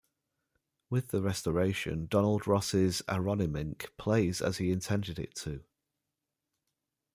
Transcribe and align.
With 0.89 1.09
the 1.09 1.21
restoration, 1.21 2.07
Donald 2.07 2.47
Ross's 2.47 3.03
Aronimink 3.07 3.95
plays 3.97 4.41
as 4.41 4.57
he 4.57 4.71
intended 4.71 5.19
it 5.19 5.35
to. 5.35 5.63